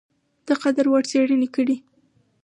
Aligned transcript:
د 0.47 0.49
قدر 0.61 0.85
وړ 0.91 1.03
څېړني 1.09 1.47
کړي 1.55 1.63
دي۔ 1.67 1.77